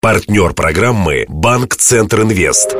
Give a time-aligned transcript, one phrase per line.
[0.00, 2.76] Партнер программы «Банк Центр Инвест».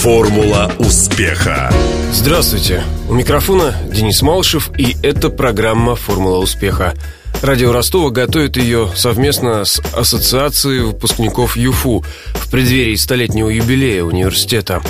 [0.00, 1.70] Формула успеха.
[2.10, 2.82] Здравствуйте.
[3.10, 6.94] У микрофона Денис Малышев, и это программа «Формула успеха».
[7.42, 12.02] Радио Ростова готовит ее совместно с Ассоциацией выпускников ЮФУ
[12.32, 14.80] в преддверии столетнего юбилея университета.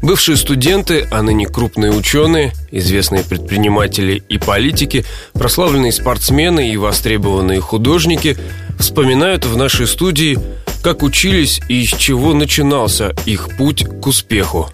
[0.00, 5.04] Бывшие студенты, а ныне крупные ученые, известные предприниматели и политики,
[5.34, 8.38] прославленные спортсмены и востребованные художники
[8.78, 10.38] вспоминают в нашей студии
[10.82, 14.68] как учились и из чего начинался их путь к успеху.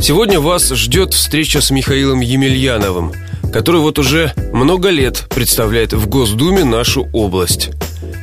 [0.00, 3.12] Сегодня вас ждет встреча с Михаилом Емельяновым,
[3.52, 7.70] который вот уже много лет представляет в Госдуме нашу область.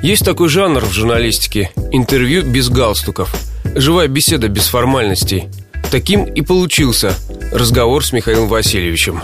[0.04, 3.34] Есть такой жанр в журналистике– интервью без галстуков,
[3.76, 5.46] живая беседа без формальностей.
[5.92, 7.14] Таким и получился
[7.52, 9.22] разговор с Михаилом Васильевичем.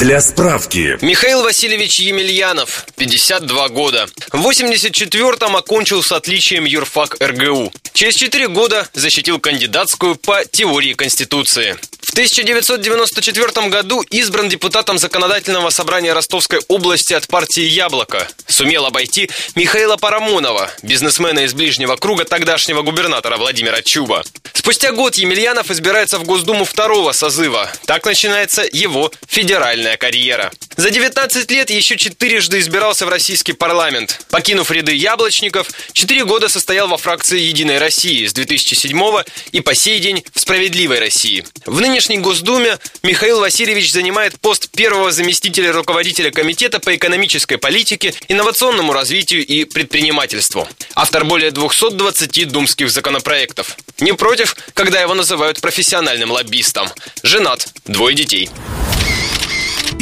[0.00, 0.96] Для справки.
[1.02, 4.08] Михаил Васильевич Емельянов, 52 года.
[4.32, 7.70] В 84-м окончил с отличием юрфак РГУ.
[7.92, 11.76] Через 4 года защитил кандидатскую по теории Конституции.
[12.00, 18.26] В 1994 году избран депутатом Законодательного собрания Ростовской области от партии «Яблоко».
[18.48, 24.24] Сумел обойти Михаила Парамонова, бизнесмена из ближнего круга тогдашнего губернатора Владимира Чуба.
[24.54, 27.70] Спустя год Емельянов избирается в Госдуму второго созыва.
[27.86, 30.52] Так начинается его федеральная карьера.
[30.76, 34.20] За 19 лет еще четырежды избирался в российский парламент.
[34.30, 39.98] Покинув ряды яблочников, четыре года состоял во фракции «Единой России» с 2007 и по сей
[39.98, 41.44] день в «Справедливой России».
[41.66, 48.92] В нынешней Госдуме Михаил Васильевич занимает пост первого заместителя руководителя Комитета по экономической политике, инновационному
[48.92, 50.68] развитию и предпринимательству.
[50.94, 53.76] Автор более 220 думских законопроектов.
[54.00, 56.88] Не против, когда его называют профессиональным лоббистом.
[57.22, 58.48] Женат, двое детей.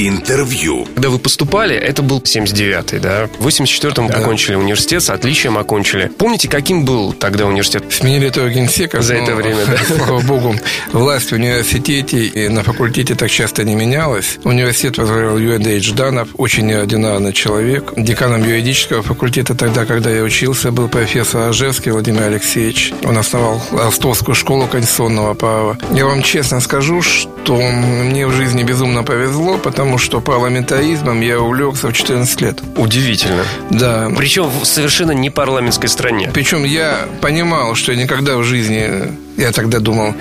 [0.01, 0.87] Интервью.
[0.95, 3.29] Когда вы поступали, это был 79-й, да?
[3.41, 4.15] В 84-м Да.
[4.19, 6.07] окончили университет, с отличием окончили.
[6.17, 7.83] Помните, каким был тогда университет?
[7.91, 9.03] Сменили этого генсека.
[9.03, 9.77] За это время, да.
[9.97, 10.55] Слава богу,
[10.93, 14.39] власть в университете и на факультете так часто не менялась.
[14.45, 17.93] Университет возглавлял Юэндей Жданов, очень неординарный человек.
[17.97, 22.93] Деканом юридического факультета тогда, когда я учился, был профессор Ажевский Владимир Алексеевич.
[23.03, 25.77] Он основал Ростовскую школу конституционного права.
[25.91, 31.89] Я вам честно скажу, что мне в жизни безумно повезло, потому что парламентаризмом я увлекся
[31.89, 32.61] в 14 лет.
[32.77, 33.45] Удивительно.
[33.71, 36.31] Да, Причем в совершенно не парламентской стране.
[36.35, 40.15] Причем я понимал, что я никогда в жизни, я тогда думал,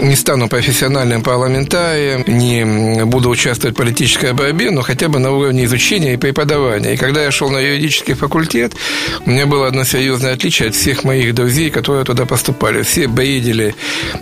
[0.00, 5.64] не стану профессиональным парламентарием, не буду участвовать в политической борьбе, но хотя бы на уровне
[5.64, 6.94] изучения и преподавания.
[6.94, 8.74] И когда я шел на юридический факультет,
[9.26, 12.82] у меня было одно серьезное отличие от всех моих друзей, которые туда поступали.
[12.82, 13.74] Все бредили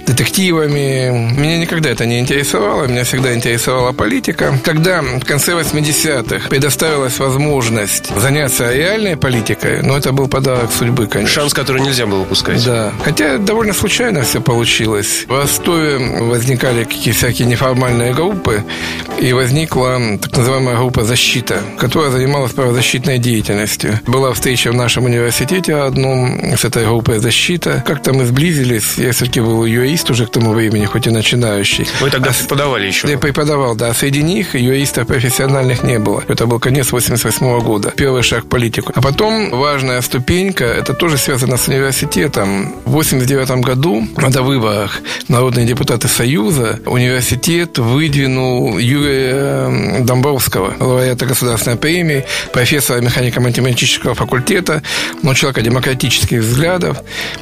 [0.06, 1.34] детективами.
[1.38, 4.58] Меня никогда это не интересовало, меня всегда интересовала политика.
[4.64, 11.34] Когда в конце 80-х предоставилась возможность заняться реальной политикой, ну, это был подарок судьбы, конечно.
[11.42, 12.64] Шанс, который нельзя было упускать.
[12.64, 12.92] Да.
[13.04, 15.24] Хотя довольно случайно все получилось.
[15.28, 18.64] В Ростове возникали какие всякие неформальные группы,
[19.20, 23.98] и возникла так называемая группа «Защита», которая занималась правозащитной деятельностью.
[24.06, 27.82] Была встреча в нашем университете одном с этой группой «Защита».
[27.86, 28.98] Как-то мы сблизились.
[28.98, 31.86] Я все-таки был юрист уже к тому времени, хоть и начинающий.
[32.00, 33.08] Вы тогда А преподавали еще.
[33.08, 33.94] я преподавал, да.
[33.94, 36.22] Среди них юристов профессиональных не было.
[36.28, 37.92] Это был конец 88 года.
[37.96, 38.92] Первый шаг в политику.
[38.94, 42.74] А потом важная ступенька, это тоже связано с университетом.
[42.84, 52.24] В 89 году на выборах народные депутаты Союза университет выдвинул Юрия Домбровского, лауреата государственной премии,
[52.52, 54.82] профессора механико-математического факультета,
[55.22, 56.98] но человека демократических взглядов.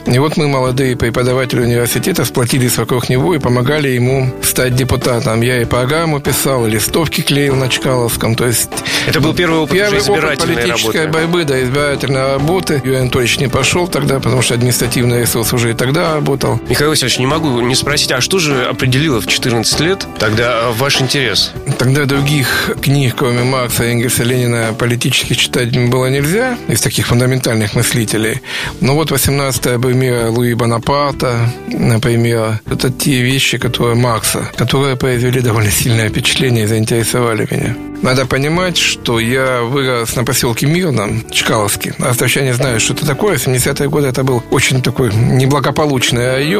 [0.06, 5.40] И вот мы, молодые преподаватели университета, сплотились вокруг него и помогали ему стать депутатом.
[5.40, 8.34] Я и программу писал, и листовки клеил на Чкаловском.
[8.34, 8.70] То есть
[9.06, 11.12] Это был первый опыт Первый уже опыт избирательной политической работы.
[11.12, 12.82] борьбы, да, избирательной работы.
[12.84, 16.60] Юрий Анатольевич не пошел тогда, потому что административный ресурс уже и тогда работал.
[16.74, 21.00] Михаил Васильевич, не могу не спросить, а что же определило в 14 лет тогда ваш
[21.00, 21.52] интерес?
[21.78, 28.42] Тогда других книг, кроме Маркса, Энгельса, Ленина, политических читать было нельзя, из таких фундаментальных мыслителей.
[28.80, 29.64] Но вот 18
[29.94, 36.66] мира Луи Бонапарта, например, это те вещи, которые Маркса, которые произвели довольно сильное впечатление и
[36.66, 37.76] заинтересовали меня.
[38.04, 41.94] Надо понимать, что я вырос на поселке Мирном, Чкаловске.
[41.98, 43.36] Ростовчане знают, что это такое.
[43.36, 46.53] 70-е годы это был очень такой неблагополучный район.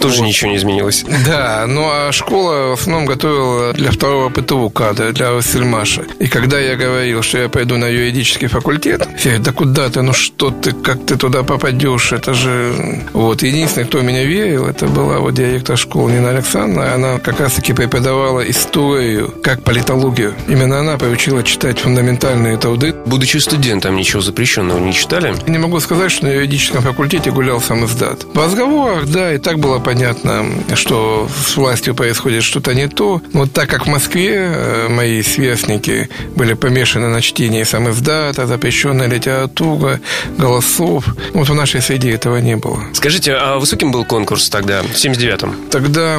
[0.00, 0.26] Тоже Вот.
[0.26, 1.04] ничего не изменилось.
[1.26, 6.04] Да, ну а школа в основном готовила для второго ПТУ кадра, для Васильмаша.
[6.18, 10.02] И когда я говорил, что я пойду на юридический факультет, все говорят, да куда ты,
[10.02, 13.02] ну что ты, как ты туда попадешь, это же...
[13.12, 17.72] Вот, единственный, кто меня верил, это была вот директор школы Нина Александровна, она как раз-таки
[17.72, 20.34] преподавала историю, как политологию.
[20.48, 22.94] Именно Именно она приучила читать фундаментальные труды.
[23.06, 25.34] Будучи студентом, ничего запрещенного не читали?
[25.48, 28.24] Не могу сказать, что на юридическом факультете гулял сам издат.
[28.34, 33.20] В разговорах, да, и так было понятно, что с властью происходит что-то не то.
[33.32, 39.08] Но так как в Москве э, мои сверстники были помешаны на чтении сам издата, запрещенная
[39.08, 40.00] литература,
[40.38, 42.80] голосов, вот в нашей среде этого не было.
[42.92, 45.54] Скажите, а высоким был конкурс тогда, в 79-м?
[45.70, 46.18] Тогда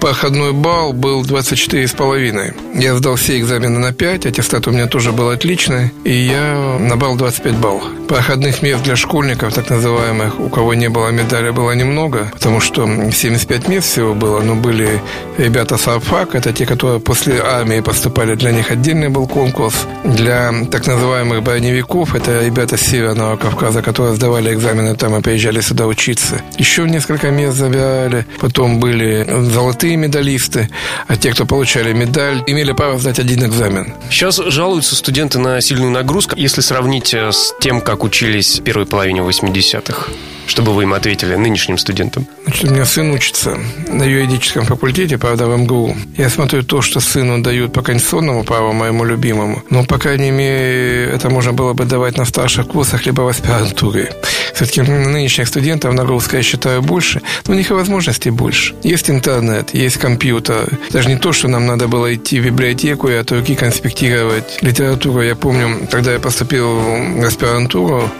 [0.00, 2.80] проходной балл был 24,5.
[2.80, 7.16] Я сдал все экзамены на 5, аттестат у меня тоже был отличный, и я набрал
[7.16, 7.84] 25 баллов.
[8.08, 12.86] Проходных мест для школьников, так называемых, у кого не было медали, было немного, потому что
[13.10, 15.00] 75 мест всего было, но были
[15.38, 19.86] ребята с АРФАК, это те, которые после армии поступали, для них отдельный был конкурс.
[20.04, 25.60] Для так называемых броневиков, это ребята с Северного Кавказа, которые сдавали экзамены там и приезжали
[25.60, 26.40] сюда учиться.
[26.58, 30.68] Еще несколько мест забирали, потом были золотые медалисты,
[31.06, 33.94] а те, кто получали медаль, имели право сдать один экзамен.
[34.10, 38.86] Сейчас жалуются студенты на сильную нагрузку, если сравнить э, с тем, как учились в первой
[38.86, 40.10] половине 80-х.
[40.50, 42.26] Чтобы вы им ответили, нынешним студентам?
[42.42, 43.56] Значит, у меня сын учится
[43.86, 45.96] на юридическом факультете, правда, в МГУ.
[46.16, 49.62] Я смотрю то, что сыну дают по конституционному праву, моему любимому.
[49.70, 54.12] Но, по крайней мере, это можно было бы давать на старших курсах, либо в аспирантуре.
[54.54, 57.22] Все-таки нынешних студентов нагрузка, я считаю, больше.
[57.46, 58.74] Но у них и возможностей больше.
[58.82, 60.78] Есть интернет, есть компьютер.
[60.90, 65.22] Даже не то, что нам надо было идти в библиотеку и от руки конспектировать литературу.
[65.22, 68.10] Я помню, когда я поступил в аспирантуру,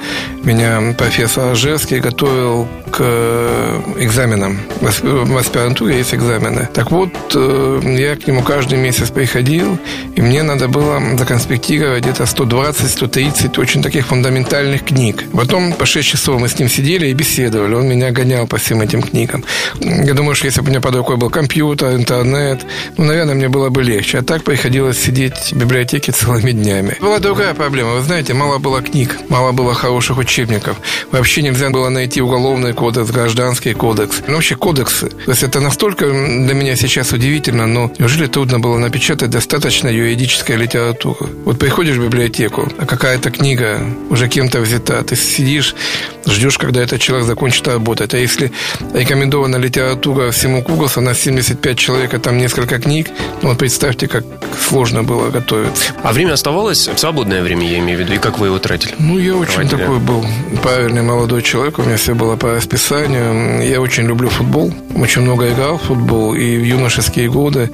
[0.42, 4.58] меня профессор Ажевский готовил к экзаменам.
[4.80, 6.68] В аспирантуре есть экзамены.
[6.74, 9.78] Так вот, э, я к нему каждый месяц приходил,
[10.16, 15.24] и мне надо было законспектировать где-то 120-130 очень таких фундаментальных книг.
[15.32, 17.74] Потом по 6 часов мы с ним сидели и беседовали.
[17.74, 19.44] Он меня гонял по всем этим книгам.
[19.80, 22.66] Я думаю, что если бы у меня под рукой был компьютер, интернет,
[22.96, 24.18] ну, наверное, мне было бы легче.
[24.18, 26.96] А так приходилось сидеть в библиотеке целыми днями.
[27.00, 27.92] Была другая проблема.
[27.94, 30.76] Вы знаете, мало было книг, мало было хороших учебников.
[31.12, 33.10] Вообще нельзя было найти найти уголовный кодекс,
[33.70, 34.22] гражданский кодекс.
[34.26, 35.08] Ну, вообще кодексы.
[35.08, 40.56] То есть это настолько для меня сейчас удивительно, но неужели трудно было напечатать достаточно юридической
[40.56, 41.26] литературы?
[41.44, 43.80] Вот приходишь в библиотеку, а какая-то книга
[44.10, 45.74] уже кем-то взята, ты сидишь,
[46.26, 48.14] ждешь, когда этот человек закончит работать.
[48.14, 48.52] А если
[48.94, 53.08] рекомендована литература всему курсу на 75 человек, а там несколько книг,
[53.42, 54.24] ну вот представьте, как
[54.68, 55.92] сложно было готовиться.
[56.02, 56.88] А время оставалось?
[56.96, 58.12] Свободное время, я имею в виду.
[58.14, 58.94] И как вы его тратили?
[58.98, 59.80] Ну, я очень Проводили?
[59.80, 60.24] такой был
[60.62, 61.78] правильный молодой человек.
[61.78, 63.59] У меня все было по расписанию.
[63.62, 64.72] Я очень люблю футбол.
[64.94, 66.34] Очень много играл в футбол.
[66.34, 67.70] И в юношеские годы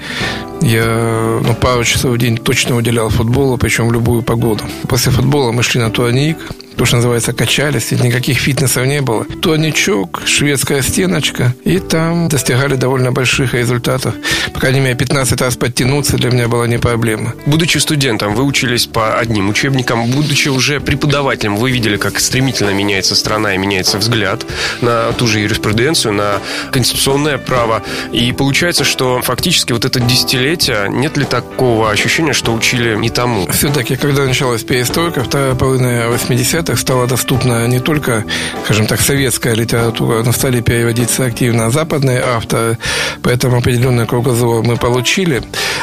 [0.60, 4.64] я ну, пару часов в день точно уделял футболу, причем в любую погоду.
[4.88, 6.36] После футбола мы шли на турник,
[6.76, 9.24] то, что называется, качались, ведь никаких фитнесов не было.
[9.24, 14.14] Турничок, шведская стеночка, и там достигали довольно больших результатов.
[14.52, 17.34] По крайней мере, 15 раз подтянуться для меня была не проблема.
[17.46, 23.14] Будучи студентом, вы учились по одним учебникам, будучи уже преподавателем, вы видели, как стремительно меняется
[23.14, 24.44] страна и меняется взгляд
[24.82, 26.40] на ту же юриспруденцию, на
[26.72, 27.82] конституционное право.
[28.12, 33.46] И получается, что фактически вот это десятилетие, нет ли такого ощущения, что учили не тому?
[33.50, 38.24] Все-таки, когда началась перестройка, вторая половина 80 1980 стала доступна не только,
[38.64, 42.78] скажем так, советская литература, но стали переводиться активно западные авторы,
[43.22, 45.42] поэтому определенный кругозор мы получили.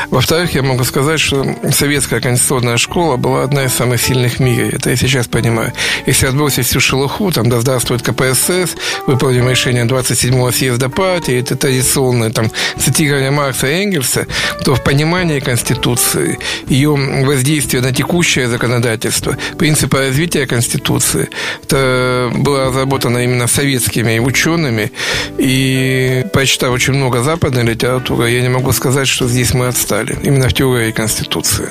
[0.10, 4.70] Во-вторых, я могу сказать, что советская конституционная школа была одна из самых сильных в мире.
[4.74, 5.72] Это я сейчас понимаю.
[6.06, 8.76] Если отбросить всю шелуху, там, да здравствует КПСС,
[9.08, 14.28] выполним решение 27-го съезда партии, это традиционное там цитирование Маркса и Энгельса,
[14.66, 16.90] то в понимании Конституции, ее
[17.26, 21.30] воздействие на текущее законодательство, принципы развития Конституции, Конституции.
[21.64, 24.92] Это было разработано именно советскими учеными.
[25.38, 30.18] И прочитав очень много западной литературы, я не могу сказать, что здесь мы отстали.
[30.24, 31.70] Именно в теории Конституции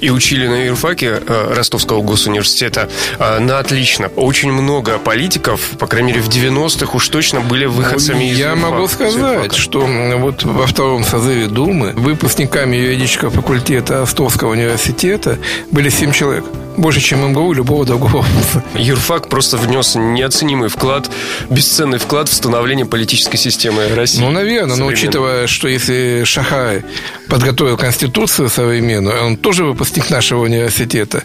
[0.00, 4.08] и учили на юрфаке э, Ростовского госуниверситета э, на отлично.
[4.16, 8.70] Очень много политиков, по крайней мере, в 90-х уж точно были выходцами из Я юрфака,
[8.70, 15.38] могу сказать, что вот во втором созыве Думы выпускниками юридического факультета Ростовского университета
[15.70, 16.44] были семь человек
[16.76, 18.64] больше, чем МГУ любого другого вуза.
[18.74, 21.10] Юрфак просто внес неоценимый вклад,
[21.50, 24.20] бесценный вклад в становление политической системы России.
[24.20, 26.84] Ну, наверное, но учитывая, что если Шахай
[27.28, 31.24] подготовил Конституцию современную, он тоже выпускник нашего университета,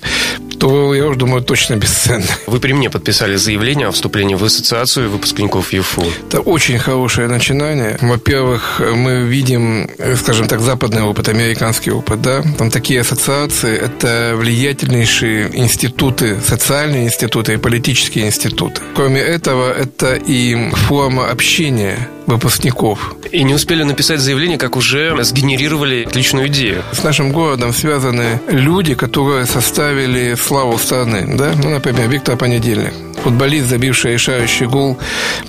[0.60, 2.26] то, я уже думаю, точно бесценно.
[2.48, 6.04] Вы при мне подписали заявление о вступлении в ассоциацию выпускников ЮФУ.
[6.28, 7.98] Это очень хорошее начинание.
[8.02, 12.44] Во-первых, мы видим, скажем так, западный опыт, американский опыт, да.
[12.58, 18.82] Там такие ассоциации– это влиятельнейшие институты, социальные институты и политические институты.
[18.96, 23.16] Кроме этого, это и форма общения выпускников.
[23.32, 26.84] И не успели написать заявление, как уже сгенерировали отличную идею.
[26.92, 31.36] С нашим городом связаны люди, которые составили славу страны.
[31.38, 31.54] Да?
[31.64, 32.94] Ну, например, Виктор Понедельник
[33.24, 34.98] футболист, забивший решающий гол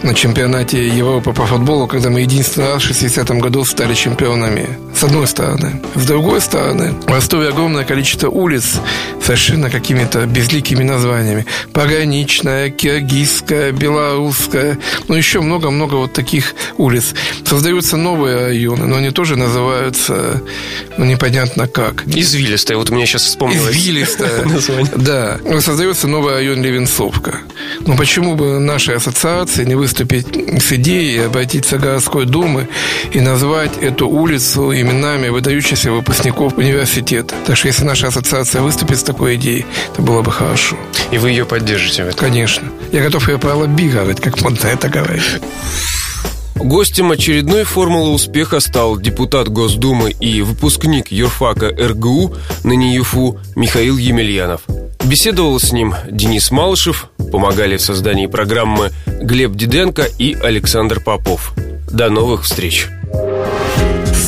[0.03, 4.69] на чемпионате Европы по футболу, когда мы единственный раз в 60-м году стали чемпионами.
[4.95, 5.81] С одной стороны.
[5.95, 8.81] С другой стороны, в Ростове огромное количество улиц
[9.23, 11.47] совершенно какими-то безликими названиями.
[11.73, 17.15] Пограничная, Киргизская, Белорусская, ну еще много-много вот таких улиц.
[17.45, 20.43] Создаются новые районы, но они тоже называются,
[20.97, 22.07] ну непонятно как.
[22.07, 23.77] Извилистая, вот у меня сейчас вспомнилось.
[23.77, 24.45] Извилистая,
[24.97, 25.39] да.
[25.61, 27.41] Создается новый район Левинцовка.
[27.81, 30.27] Ну почему бы нашей ассоциации не выступить
[30.63, 32.69] с идеей обратиться к городской думы
[33.13, 37.35] и назвать эту улицу именами выдающихся выпускников университета?
[37.47, 40.77] Так что если наша ассоциация выступит с такой идеей, то было бы хорошо.
[41.11, 42.21] И вы ее поддержите в этом?
[42.21, 42.69] Конечно.
[42.93, 45.41] Я готов ее пролоббировать, как модно это говорить.
[46.57, 52.35] Гостем очередной формулы успеха стал депутат Госдумы и выпускник юрфака РГУ,
[52.65, 54.63] ныне ЮФУ, Михаил Емельянов.
[55.05, 61.55] Беседовал с ним Денис Малышев, помогали в создании программы Глеб Диденко и Александр Попов.
[61.91, 62.89] До новых встреч!